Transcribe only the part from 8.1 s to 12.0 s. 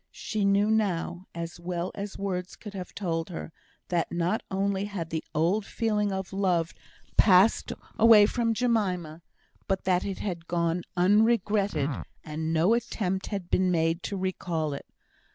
from Jemima, but that it had gone unregretted,